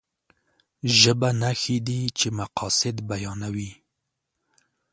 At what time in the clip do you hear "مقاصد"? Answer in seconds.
2.39-2.95